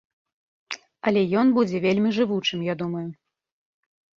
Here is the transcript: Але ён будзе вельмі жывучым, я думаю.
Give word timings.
Але 1.11 1.21
ён 1.43 1.47
будзе 1.57 1.81
вельмі 1.85 2.09
жывучым, 2.17 2.59
я 2.73 2.77
думаю. 2.83 3.07